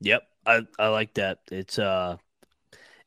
[0.01, 1.39] Yep, I, I like that.
[1.51, 2.17] It's uh,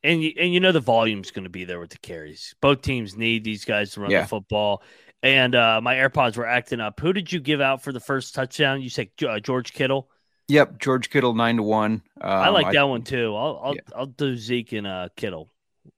[0.03, 2.55] and you, and you know the volume's going to be there with the carries.
[2.61, 4.22] Both teams need these guys to run Yeah.
[4.22, 4.83] the football.
[5.22, 6.98] And uh, my AirPods were acting up.
[6.98, 8.83] Who did you give out for the first touchdown?
[8.83, 10.11] You said uh, George Kittle.
[10.48, 12.03] Yep, George Kittle nine to one.
[12.20, 13.37] Um, I like that one too.
[13.37, 13.81] I'll I'll, yeah.
[13.94, 15.48] I'll do Zeke and uh, Kittle,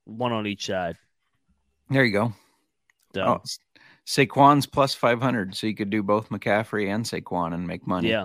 [0.05, 0.97] one on each side.
[1.95, 2.33] There you go.
[3.17, 3.41] Oh,
[4.05, 8.11] Saquon's plus five hundred, so you could do both McCaffrey and Saquon and make money.
[8.11, 8.25] yeah,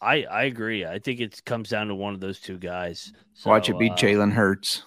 [0.00, 0.86] I I agree.
[0.86, 3.12] I think it comes down to one of those two guys.
[3.34, 4.82] So, Watch it be uh, Jalen Hurts.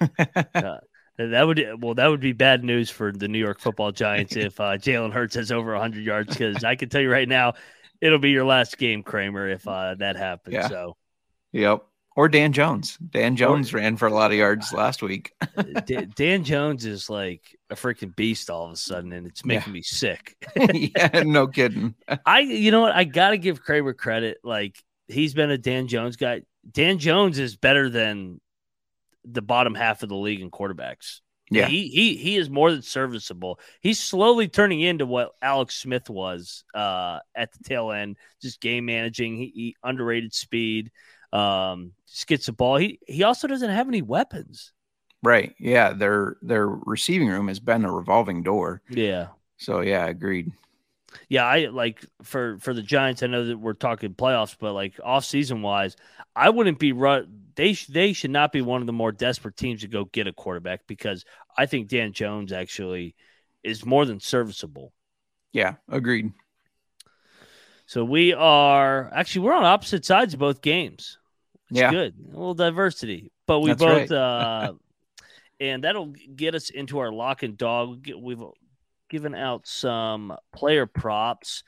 [1.18, 4.58] That would well, that would be bad news for the New York Football Giants if
[4.58, 6.30] uh, Jalen Hurts has over 100 yards.
[6.30, 7.52] Because I can tell you right now,
[8.00, 10.54] it'll be your last game, Kramer, if uh, that happens.
[10.54, 10.68] Yeah.
[10.68, 10.96] So
[11.52, 11.84] Yep.
[12.14, 12.98] Or Dan Jones.
[12.98, 15.32] Dan Jones ran for a lot of yards last week.
[15.86, 19.72] D- Dan Jones is like a freaking beast all of a sudden, and it's making
[19.72, 20.36] me sick.
[20.56, 21.94] yeah, no kidding.
[22.26, 22.94] I, you know what?
[22.94, 24.38] I got to give Kramer credit.
[24.44, 24.76] Like
[25.08, 26.42] he's been a Dan Jones guy.
[26.70, 28.40] Dan Jones is better than
[29.24, 31.20] the bottom half of the league in quarterbacks.
[31.50, 31.66] Yeah.
[31.66, 33.60] he he he is more than serviceable.
[33.80, 38.86] He's slowly turning into what Alex Smith was uh, at the tail end, just game
[38.86, 39.36] managing.
[39.36, 40.90] He, he underrated speed.
[41.32, 42.76] Um, just gets the ball.
[42.76, 44.72] He he also doesn't have any weapons.
[45.22, 45.54] Right.
[45.58, 45.92] Yeah.
[45.92, 48.82] Their their receiving room has been a revolving door.
[48.90, 49.28] Yeah.
[49.56, 50.52] So yeah, agreed.
[51.28, 53.22] Yeah, I like for for the Giants.
[53.22, 55.96] I know that we're talking playoffs, but like off season wise,
[56.34, 57.44] I wouldn't be run.
[57.54, 60.26] They sh- they should not be one of the more desperate teams to go get
[60.26, 61.24] a quarterback because
[61.56, 63.14] I think Dan Jones actually
[63.62, 64.92] is more than serviceable.
[65.52, 66.32] Yeah, agreed.
[67.86, 71.18] So we are actually we're on opposite sides of both games.
[71.72, 71.90] It's Yeah.
[71.90, 74.12] good, a little diversity, but we That's both right.
[74.12, 74.74] uh,
[75.60, 78.08] and that'll get us into our lock and dog.
[78.14, 78.42] We've
[79.08, 81.62] given out some player props.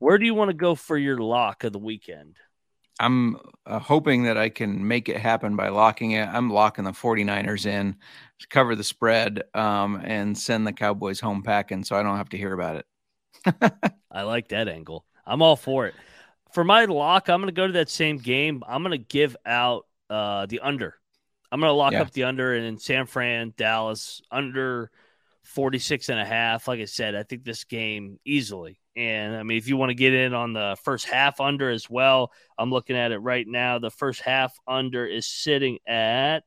[0.00, 2.36] Where do you want to go for your lock of the weekend?
[3.00, 6.26] I'm uh, hoping that I can make it happen by locking it.
[6.26, 7.96] I'm locking the 49ers in
[8.40, 12.30] to cover the spread um, and send the Cowboys home packing so I don't have
[12.30, 12.86] to hear about it.
[14.10, 15.04] I like that angle.
[15.26, 15.94] I'm all for it.
[16.52, 18.62] For my lock, I'm going to go to that same game.
[18.66, 20.94] I'm going to give out uh, the under.
[21.50, 22.02] I'm going to lock Yeah.
[22.02, 24.90] up the under and in San Fran, Dallas, under
[25.44, 26.68] 46 and a half.
[26.68, 29.94] Like I said, I think this game easily And I mean, if you want to
[29.94, 33.78] get in on the first half under as well, I'm looking at it right now.
[33.78, 36.44] The first half under is sitting at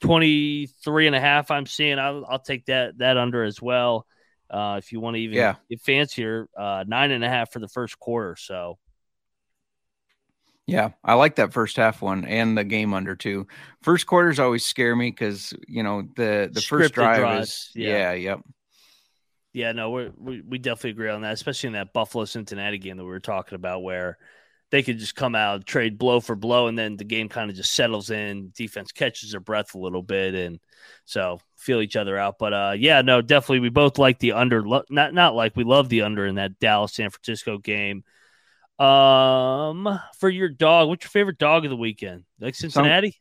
[0.00, 1.50] 23 and a half.
[1.50, 1.98] I'm seeing.
[1.98, 4.06] I'll, I'll take that that under as well.
[4.50, 5.56] Uh, if you want to even Yeah.
[5.68, 8.36] get fancier, uh, nine and a half for the first quarter.
[8.38, 8.78] So
[10.66, 13.46] Yeah, I like that first half one and the game under too.
[13.82, 18.02] First quarters always scare me because you know the the first drive drives, is yeah.
[18.02, 18.40] yeah, yep,
[19.52, 22.96] Yeah, no, we're, we we definitely agree on that, especially in that Buffalo Cincinnati game
[22.98, 24.16] that we were talking about, where
[24.70, 27.56] they could just come out, trade blow for blow, and then the game kind of
[27.56, 28.52] just settles in.
[28.54, 30.60] Defense catches their breath a little bit, and
[31.04, 32.38] so feel each other out.
[32.38, 34.62] But uh, yeah, no, definitely, we both like the under.
[34.88, 38.04] Not not like we love the under in that Dallas San Francisco game.
[38.78, 42.24] Um, for your dog, what's your favorite dog of the weekend?
[42.40, 43.20] Like Cincinnati?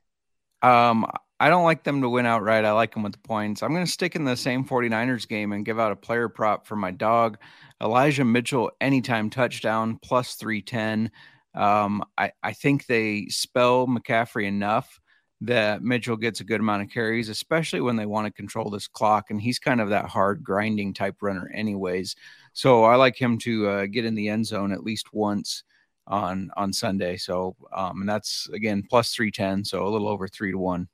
[0.61, 1.05] Um,
[1.39, 2.65] I don't like them to win outright.
[2.65, 3.63] I like them with the points.
[3.63, 6.67] I'm going to stick in the same 49ers game and give out a player prop
[6.67, 7.37] for my dog,
[7.81, 11.11] Elijah Mitchell, anytime touchdown plus 310.
[11.55, 14.99] Um, I, I think they spell McCaffrey enough
[15.41, 18.87] that Mitchell gets a good amount of carries, especially when they want to control this
[18.87, 19.29] clock.
[19.29, 22.15] And he's kind of that hard grinding type runner, anyways.
[22.53, 25.63] So I like him to uh, get in the end zone at least once
[26.07, 27.15] on on Sunday.
[27.15, 30.89] So um, and that's again plus three ten, so a little over three to one.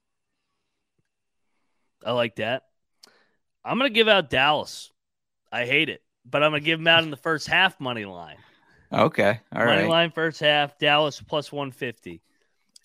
[2.06, 2.63] I like that.
[3.63, 4.91] I'm gonna give out Dallas.
[5.52, 8.38] I hate it, but I'm gonna give them out in the first half money line.
[8.93, 9.76] Okay, all right.
[9.78, 12.21] money line first half, Dallas plus 150.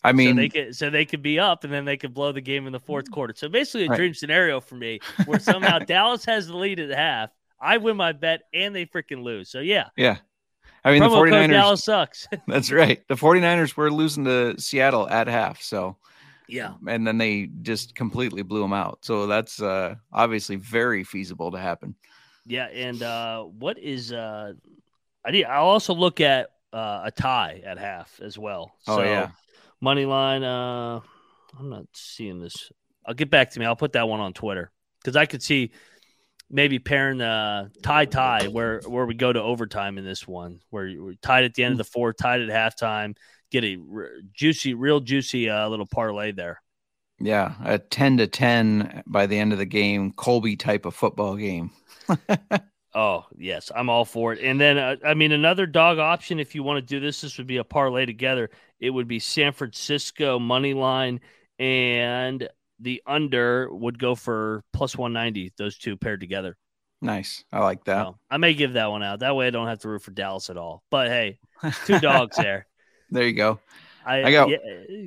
[0.02, 2.32] I so mean, they could so they could be up and then they could blow
[2.32, 3.34] the game in the fourth quarter.
[3.36, 3.96] So basically a Right.
[3.96, 7.30] dream scenario for me where somehow Dallas has the lead at half.
[7.60, 9.50] I win my bet and they freaking lose.
[9.50, 10.16] So yeah, yeah.
[10.82, 11.50] I mean, the promo code 49ers.
[11.50, 12.26] Dallas sucks.
[12.48, 13.06] That's right.
[13.08, 15.60] The 49ers were losing to Seattle at half.
[15.60, 15.98] So,
[16.48, 16.72] yeah.
[16.88, 19.00] and then they just completely blew them out.
[19.02, 21.94] So that's uh, obviously very feasible to happen.
[22.46, 24.54] Yeah, and uh what is uh
[25.24, 28.72] I need I'll also look at uh a tie at half as well.
[28.86, 29.30] Oh, so yeah.
[29.80, 31.00] money line, uh
[31.58, 32.70] I'm not seeing this.
[33.04, 33.66] I'll get back to me.
[33.66, 34.70] I'll put that one on Twitter.
[35.02, 35.72] Because I could see
[36.50, 40.92] maybe pairing the tie tie where where we go to overtime in this one, where
[40.96, 43.16] we're tied at the end of the fourth, tied at halftime,
[43.50, 43.78] get a
[44.32, 46.60] juicy, real juicy uh, little parlay there.
[47.18, 47.54] Yeah.
[47.64, 51.70] A 10 to 10 by the end of the game, Colby type of football game.
[52.94, 54.40] Oh yes, I'm all for it.
[54.42, 57.38] And then uh, I mean another dog option if you want to do this, this
[57.38, 58.50] would be a parlay together.
[58.80, 61.20] It would be San Francisco money line
[61.58, 62.48] and
[62.80, 65.52] the under would go for plus 190.
[65.56, 66.56] Those two paired together.
[67.02, 67.44] Nice.
[67.52, 68.06] I like that.
[68.06, 69.20] So I may give that one out.
[69.20, 70.82] That way I don't have to root for Dallas at all.
[70.90, 71.38] But hey,
[71.86, 72.66] two dogs there.
[73.10, 73.60] There you go.
[74.04, 74.56] I, I got- yeah,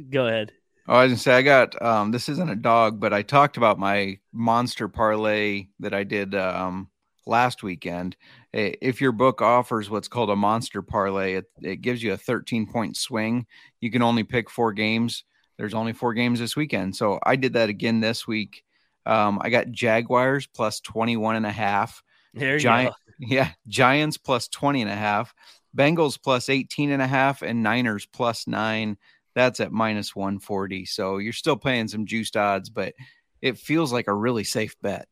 [0.10, 0.52] go ahead.
[0.88, 3.58] Oh, I was gonna say I got um this isn't a dog, but I talked
[3.58, 6.90] about my monster parlay that I did um
[7.26, 8.16] last weekend.
[8.52, 12.68] If your book offers what's called a monster parlay, it, it gives you a 13
[12.68, 13.46] point swing.
[13.82, 15.24] You can only pick four games.
[15.58, 16.96] There's only four games this weekend.
[16.96, 18.64] So I did that again this week.
[19.06, 22.02] Um, I got Jaguars plus 21 and a half.
[22.34, 23.14] There you Giant, go.
[23.20, 25.34] yeah, Giants plus 20 and a half,
[25.76, 28.98] Bengals plus 18 and a half, and Niners plus nine.
[29.36, 30.86] That's at minus 140.
[30.86, 32.94] So you're still paying some juiced odds, but
[33.42, 35.08] it feels like a really safe bet.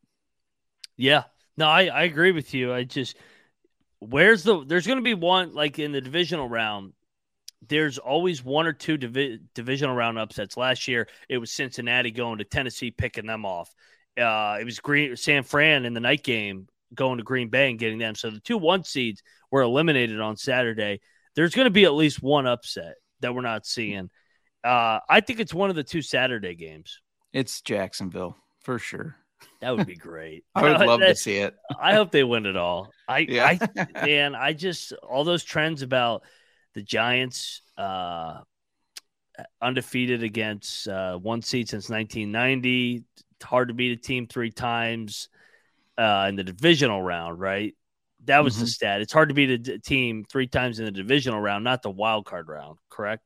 [0.96, 1.24] Yeah.
[1.56, 2.72] No, I, I agree with you.
[2.72, 3.16] I just
[3.98, 6.92] where's the there's going to be one like in the divisional round.
[7.68, 10.56] There's always one or two divi- divisional round upsets.
[10.56, 13.72] Last year it was Cincinnati going to Tennessee picking them off.
[14.18, 17.78] Uh, it was Green San Fran in the night game going to Green Bay and
[17.78, 18.14] getting them.
[18.14, 21.00] So the two one seeds were eliminated on Saturday.
[21.34, 24.10] There's going to be at least one upset that we're not seeing.
[24.64, 27.00] Uh, I think it's one of the two Saturday games.
[27.32, 29.16] It's Jacksonville for sure.
[29.60, 30.44] That would be great.
[30.54, 31.54] I would love to see it.
[31.80, 32.90] I hope they win it all.
[33.06, 33.56] I, Yeah.
[33.60, 36.24] I, man, I just all those trends about
[36.74, 38.40] the Giants, uh,
[39.60, 43.04] undefeated against uh, one seed since 1990.
[43.42, 45.28] Hard to beat a team three times
[45.98, 47.74] uh, in the divisional round, right?
[48.24, 48.68] That was the Mhm.
[48.68, 49.00] stat.
[49.00, 51.90] It's hard to beat a d- team three times in the divisional round, not the
[51.90, 53.22] wild card round, correct?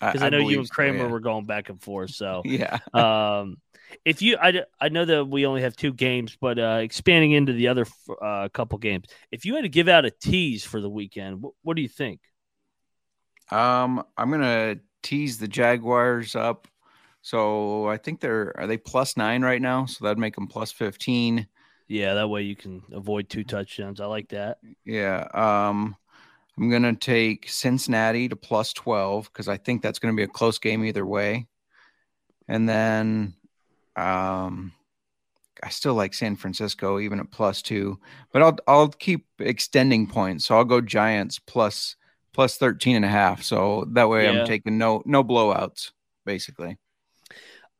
[0.00, 1.10] Because I, know you and so, Kramer yeah.
[1.10, 2.10] were going back and forth.
[2.10, 2.78] So Yeah.
[2.94, 3.56] um,
[4.04, 7.52] if you, I, I know that we only have two games, but uh, expanding into
[7.52, 7.86] the other
[8.20, 11.54] uh, couple games, if you had to give out a tease for the weekend, what,
[11.62, 12.20] what do you think?
[13.50, 16.68] Um, I'm gonna tease the Jaguars up.
[17.20, 19.86] So I think they're are they plus nine right now?
[19.86, 21.46] So that'd make them plus fifteen.
[21.86, 24.00] Yeah, that way you can avoid two touchdowns.
[24.00, 24.58] I like that.
[24.84, 25.28] Yeah.
[25.34, 25.94] Um,
[26.56, 30.58] I'm gonna take Cincinnati to plus twelve because I think that's gonna be a close
[30.58, 31.46] game either way.
[32.48, 33.34] And then,
[33.96, 34.72] um,
[35.62, 37.98] I still like San Francisco even at plus two,
[38.32, 40.44] but I'll I'll keep extending points.
[40.46, 41.96] So I'll go Giants plus
[42.34, 43.42] plus 13 and a half.
[43.42, 44.40] So that way Yeah.
[44.40, 45.92] I'm taking no no blowouts
[46.24, 46.78] basically.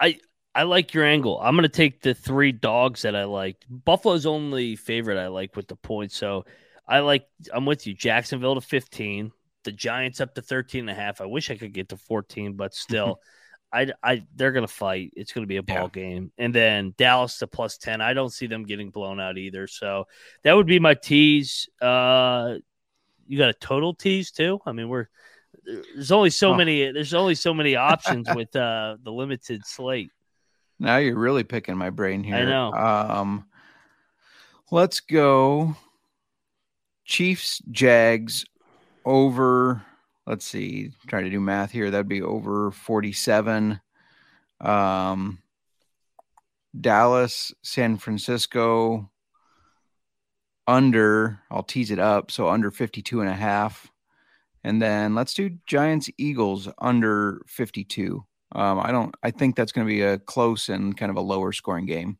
[0.00, 0.18] I
[0.54, 1.40] I like your angle.
[1.40, 3.64] I'm to take the three dogs that I liked.
[3.68, 6.16] Buffalo's only favorite I like with the points.
[6.16, 6.44] So
[6.86, 7.94] I like, I'm with you.
[7.94, 9.32] Jacksonville to 15,
[9.64, 11.20] the Giants up to 13 and a half.
[11.22, 13.20] I wish I could get to 14, but still,
[13.72, 15.12] I, I, they're going to fight.
[15.16, 16.02] It's going to be a ball Yeah.
[16.02, 16.32] game.
[16.36, 18.00] And then Dallas to plus 10.
[18.00, 19.66] I don't see them getting blown out either.
[19.66, 20.06] So
[20.42, 21.68] that would be my tease.
[21.80, 22.56] Uh,
[23.26, 24.60] you got a total tease too?
[24.66, 25.06] I mean, we're,
[25.64, 26.56] there's only so Oh.
[26.56, 30.10] many, there's only so many options with uh, the limited slate.
[30.78, 32.36] Now you're really picking my brain here.
[32.36, 32.72] I know.
[32.72, 33.44] Um,
[34.70, 35.76] let's go
[37.04, 38.44] Chiefs, Jags
[39.04, 39.82] over.
[40.26, 41.90] Let's see, trying to do math here.
[41.90, 43.80] That'd be over 47.
[44.60, 45.38] Um,
[46.78, 49.10] Dallas, San Francisco
[50.66, 51.40] under.
[51.50, 52.30] I'll tease it up.
[52.30, 53.90] So under 52 and a half.
[54.64, 58.24] And then let's do Giants, Eagles under 52.
[58.54, 59.14] Um, I don't.
[59.22, 62.18] I think that's going to be a close and kind of a lower scoring game.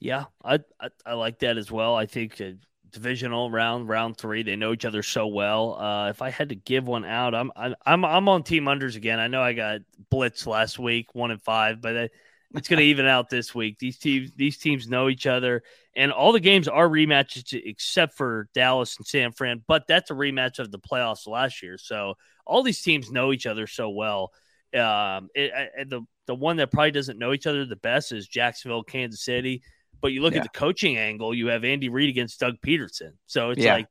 [0.00, 1.94] Yeah, I, I I like that as well.
[1.94, 2.52] I think uh,
[2.90, 5.74] divisional round, round three, they know each other so well.
[5.78, 9.18] Uh, if I had to give one out, I'm I'm I'm on team unders again.
[9.18, 9.80] I know I got
[10.10, 12.08] blitz last week, one and five, but I,
[12.54, 13.78] it's going to even out this week.
[13.78, 15.62] These teams these teams know each other,
[15.94, 19.62] and all the games are rematches except for Dallas and San Fran.
[19.66, 22.14] But that's a rematch of the playoffs last year, so
[22.46, 24.32] all these teams know each other so well.
[24.74, 28.28] Um, it, I- the the one that probably doesn't know each other the best is
[28.28, 29.62] Jacksonville, Kansas City.
[30.00, 30.38] But you look Yeah.
[30.38, 33.12] at the coaching angle, you have Andy Reid against Doug Pederson.
[33.26, 33.74] So it's Yeah.
[33.74, 33.88] like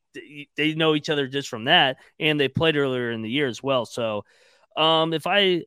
[0.55, 3.61] they know each other just from that, and they played earlier in the year as
[3.61, 3.85] well.
[3.85, 4.23] So
[4.75, 5.63] um, if I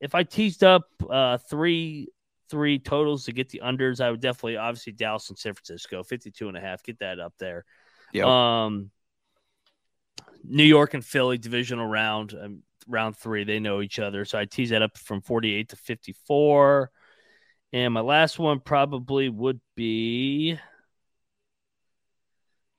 [0.00, 2.08] if I teased up uh, three
[2.48, 6.48] three totals to get the unders, I would definitely obviously Dallas and San Francisco 52
[6.48, 7.64] and a half, get that up there.
[8.12, 8.26] Yep.
[8.26, 8.90] Um,
[10.44, 14.24] New York and Philly divisional round, um, round three, they know each other.
[14.24, 16.90] So I tease that up from 48 to 54.
[17.72, 20.58] And my last one probably would be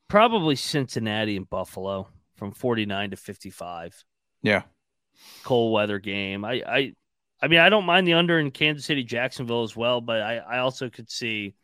[0.08, 4.04] probably Cincinnati and Buffalo from 49 to 55.
[4.42, 4.64] yeah.
[5.44, 6.44] Cold weather game.
[6.44, 6.94] I, I,
[7.42, 10.38] I mean, I don't mind the under in Kansas City, Jacksonville as well, but I,
[10.38, 11.56] I also could see,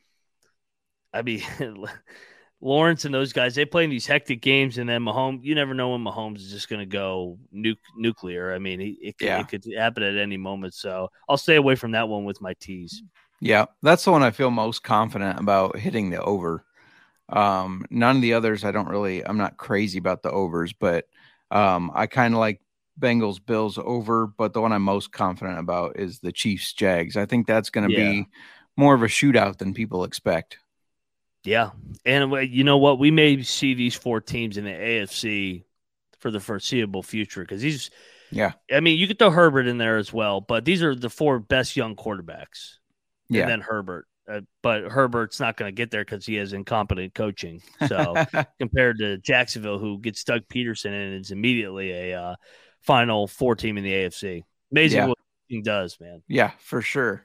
[1.14, 1.44] I mean,
[2.62, 5.74] Lawrence and those guys, they play in these hectic games, and then Mahomes, you never
[5.74, 8.54] know when Mahomes is just going to go nu- nuclear.
[8.54, 9.40] I mean, it, it, could- Yeah.
[9.40, 10.74] it could happen at any moment.
[10.74, 13.02] So I'll stay away from that one with my tees.
[13.40, 16.66] Yeah, that's the one I feel most confident about hitting the over.
[17.30, 21.06] Um, none of the others I don't really I'm not crazy about the overs, but
[21.52, 22.60] um, I kind of like
[23.00, 27.16] Bengals Bills over, but the one I'm most confident about is the Chiefs Jags.
[27.16, 28.12] I think that's going to Yeah.
[28.12, 28.28] be
[28.76, 30.58] more of a shootout than people expect.
[31.44, 31.72] Yeah.
[32.06, 33.00] And uh, you know what?
[33.00, 35.64] We may see these four teams in the AFC
[36.20, 37.90] for the foreseeable future because these,
[38.32, 38.52] Yeah.
[38.72, 41.40] I mean, you could throw Herbert in there as well, but these are the four
[41.40, 42.76] best young quarterbacks.
[43.30, 43.42] Yeah.
[43.44, 44.06] And then Herbert.
[44.30, 47.62] Uh, but Herbert's not going to get there because he has incompetent coaching.
[47.88, 48.14] So
[48.60, 52.36] compared to Jacksonville, who gets Doug Pederson and it's immediately a uh,
[52.82, 54.44] final four team in the AFC.
[54.72, 55.06] Amazing Yeah.
[55.08, 55.18] what
[55.48, 56.22] he does, man.
[56.28, 57.24] yeah, for sure.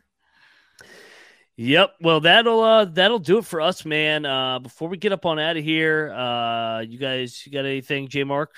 [1.57, 1.95] Yep.
[2.01, 4.27] Well, that'll uh that'll do it for us, man.
[4.27, 8.09] Uh before we get up on out of here, uh you guys you got anything,
[8.09, 8.57] J Mark?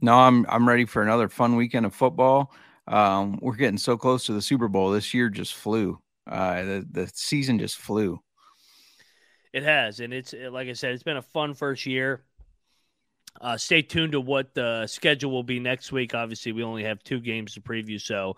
[0.00, 2.52] No, I'm I'm ready for another fun weekend of football.
[2.88, 4.90] Um, we're getting so close to the Super Bowl.
[4.90, 5.98] This year just flew.
[6.26, 8.20] Uh, the the season just flew.
[9.52, 12.24] It has, and it's uh, like I said, it's been a fun first year.
[13.40, 16.14] Uh, stay tuned to what the schedule will be next week.
[16.14, 18.36] Obviously, we only have two games to preview, so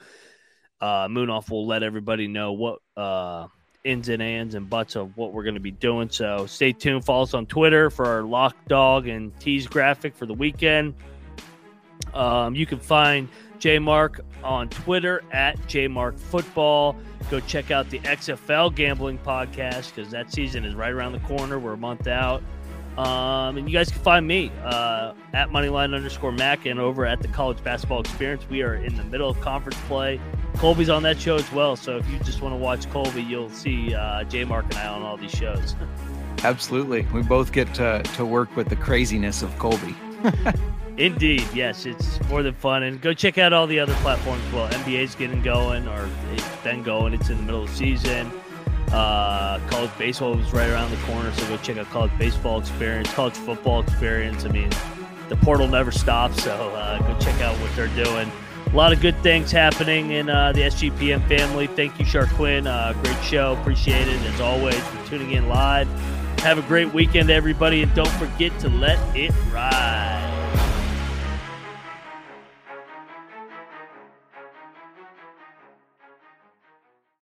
[0.80, 3.46] uh, Munaf will let everybody know what uh,
[3.84, 6.10] ins and ands and buts of what we're going to be doing.
[6.10, 7.04] So stay tuned.
[7.04, 10.94] Follow us on Twitter for our lock dog and tease graphic for the weekend.
[12.14, 16.96] Um, you can find J Mark on Twitter at JMark Football.
[17.30, 21.58] Go check out the XFL gambling podcast because that season is right around the corner.
[21.58, 22.42] We're a month out.
[22.96, 27.20] Um, and you guys can find me uh, at moneyline underscore Mac and over at
[27.20, 28.48] the college basketball experience.
[28.50, 30.20] We are in the middle of conference play.
[30.58, 31.76] Colby's on that show as well.
[31.76, 34.88] So if you just want to watch Colby, you'll see uh, J Mark and I
[34.88, 35.76] on all these shows.
[36.44, 39.94] Absolutely, we both get to to work with the craziness of Colby.
[40.96, 42.82] Indeed, yes, it's more than fun.
[42.82, 44.42] And go check out all the other platforms.
[44.52, 47.14] Well, NBA's getting going, or it's been going.
[47.14, 48.32] It's in the middle of the season.
[48.90, 53.12] Uh, college baseball was right around the corner, so go check out college baseball experience,
[53.14, 54.44] college football experience.
[54.44, 54.70] I mean,
[55.28, 58.30] the portal never stops, so uh, go check out what they're doing.
[58.72, 61.66] A lot of good things happening in uh, the SGPN family.
[61.68, 62.66] Thank you, Sharquin.
[62.66, 63.54] Uh, great show.
[63.60, 65.88] Appreciate it as always for tuning in live.
[66.40, 70.47] Have a great weekend, everybody, and don't forget to let it ride.